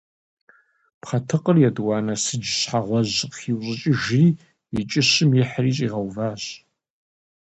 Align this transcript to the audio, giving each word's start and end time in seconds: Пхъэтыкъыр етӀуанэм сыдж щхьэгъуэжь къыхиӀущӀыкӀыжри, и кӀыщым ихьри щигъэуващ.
Пхъэтыкъыр 1.01 1.57
етӀуанэм 1.67 2.17
сыдж 2.23 2.47
щхьэгъуэжь 2.59 3.17
къыхиӀущӀыкӀыжри, 3.31 4.25
и 4.79 4.81
кӀыщым 4.89 5.29
ихьри 5.41 5.71
щигъэуващ. 5.75 6.43